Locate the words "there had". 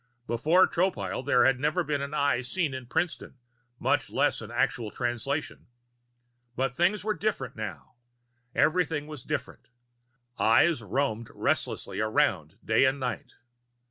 1.23-1.59